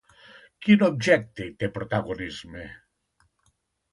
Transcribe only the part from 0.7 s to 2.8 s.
objecte hi té protagonisme?